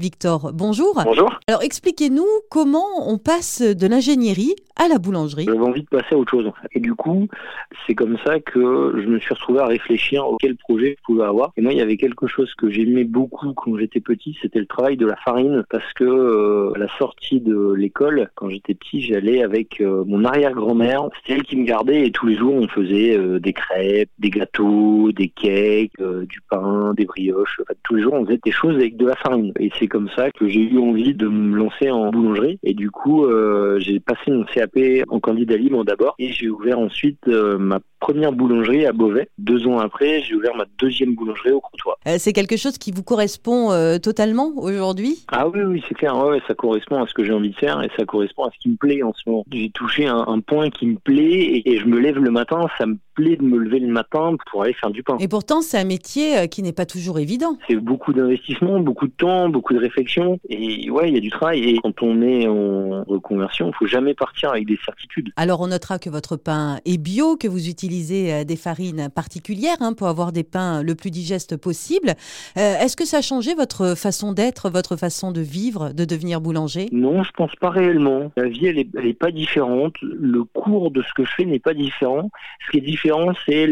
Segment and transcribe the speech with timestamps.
[0.00, 1.00] Victor, bonjour.
[1.04, 1.38] Bonjour.
[1.46, 5.44] Alors expliquez-nous comment on passe de l'ingénierie à la boulangerie.
[5.44, 6.50] J'avais envie de passer à autre chose.
[6.72, 7.28] Et du coup,
[7.86, 11.24] c'est comme ça que je me suis retrouvé à réfléchir à quel projet je pouvais
[11.24, 11.52] avoir.
[11.56, 14.66] Et moi, il y avait quelque chose que j'aimais beaucoup quand j'étais petit, c'était le
[14.66, 15.64] travail de la farine.
[15.70, 20.24] Parce que euh, à la sortie de l'école, quand j'étais petit, j'allais avec euh, mon
[20.24, 21.08] arrière-grand-mère.
[21.20, 24.30] C'était elle qui me gardait et tous les jours, on faisait euh, des crêpes, des
[24.30, 27.60] gâteaux, des cakes, du pain, des brioches.
[27.62, 29.52] Enfin, tous les jours, on faisait des choses avec de la farine.
[29.60, 32.58] Et c'est comme ça que j'ai eu envie de me lancer en boulangerie.
[32.62, 36.14] Et du coup, euh, j'ai passé mon CAP en candidat libre d'abord.
[36.18, 39.28] Et j'ai ouvert ensuite euh, ma première boulangerie à Beauvais.
[39.38, 41.94] Deux ans après, j'ai ouvert ma deuxième boulangerie au Crotoy.
[42.06, 43.70] Euh, c'est quelque chose qui vous correspond
[44.02, 45.24] totalement aujourd'hui?
[45.28, 46.16] Ah oui, oui, c'est clair.
[46.16, 48.58] Ouais, ça correspond à ce que j'ai envie de faire et ça correspond à ce
[48.58, 49.44] qui me plaît en ce moment.
[49.52, 52.86] J'ai touché un, point qui me plaît et, et je me lève le matin, ça
[52.86, 55.16] me plaît de me lever le matin pour aller faire du pain.
[55.20, 57.58] Et pourtant, c'est un métier qui n'est pas toujours évident.
[57.68, 60.38] C'est beaucoup d'investissement, beaucoup de temps, beaucoup de réflexion.
[60.48, 61.60] Et ouais, il y a du travail.
[61.60, 65.30] Et quand on est en reconversion, il faut jamais partir avec des certitudes.
[65.36, 69.76] Alors, on notera que votre pain est bio, que vous utilisez euh, des farines particulières
[69.80, 72.14] hein, pour avoir des pains le plus digestes possible.
[72.56, 76.40] Euh, est-ce que ça a changé votre façon d'être, votre façon de vivre, de devenir
[76.40, 76.88] boulanger?
[76.92, 78.32] Non, je pense pas réellement.
[78.36, 79.94] La vie, elle est, elle est pas différente.
[80.02, 82.30] Le cours de ce que je fais n'est pas différent.
[82.66, 83.03] Ce qui est différent,
[83.46, 83.66] c'est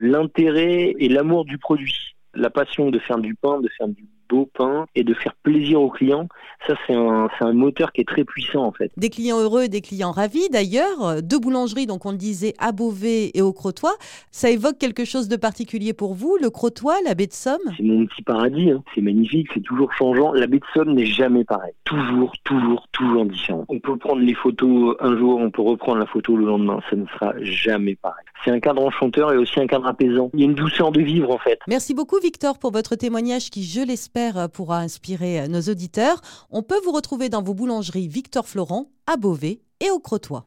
[0.00, 2.14] l'intérêt et l'amour du produit.
[2.34, 5.80] La passion de faire du pain, de faire du beau pain et de faire plaisir
[5.80, 6.28] aux clients,
[6.66, 8.90] ça c'est un, un, moteur qui est très puissant en fait.
[8.96, 11.22] Des clients heureux et des clients ravis d'ailleurs.
[11.22, 13.90] Deux boulangeries, donc on le disait, à Beauvais et au Crotoy.
[14.30, 17.60] Ça évoque quelque chose de particulier pour vous, le Crotoy, la baie de Somme?
[17.76, 18.82] C'est mon petit paradis, hein.
[18.94, 20.32] c'est magnifique, c'est toujours changeant.
[20.32, 21.72] La baie de Somme n'est jamais pareil.
[21.84, 23.64] Toujours, toujours, toujours différent.
[23.68, 26.96] On peut prendre les photos un jour, on peut reprendre la photo le lendemain, ça
[26.96, 28.24] ne sera jamais pareil.
[28.44, 30.30] C'est un cadre enchanteur et aussi un cadre apaisant.
[30.34, 31.58] Il y a une douceur de vivre en fait.
[31.68, 34.15] Merci beaucoup Victor pour votre témoignage qui, je l'espère,
[34.52, 36.20] pourra inspirer nos auditeurs.
[36.50, 40.42] On peut vous retrouver dans vos boulangeries Victor Florent, à Beauvais et au Crotoy.